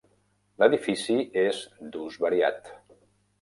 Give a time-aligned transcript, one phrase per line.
[0.61, 1.59] L'edifici és
[1.93, 2.73] d'ús variat.